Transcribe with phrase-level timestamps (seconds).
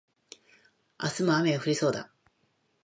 [1.03, 2.11] 明日も雨が降りそうだ